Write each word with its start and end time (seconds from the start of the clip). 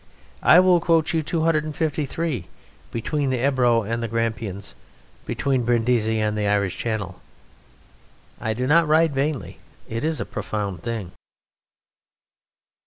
I 0.41 0.59
will 0.59 0.79
quote 0.79 1.13
you 1.13 1.21
253 1.21 2.47
between 2.89 3.29
the 3.29 3.37
Ebro 3.47 3.83
and 3.83 4.01
the 4.01 4.07
Grampians, 4.07 4.73
between 5.27 5.61
Brindisi 5.63 6.19
and 6.19 6.35
the 6.35 6.47
Irish 6.47 6.75
Channel. 6.75 7.21
I 8.39 8.55
do 8.55 8.65
not 8.65 8.87
write 8.87 9.11
vainly. 9.11 9.59
It 9.87 10.03
is 10.03 10.19
a 10.19 10.25
profound 10.25 10.81
thing. 10.81 11.11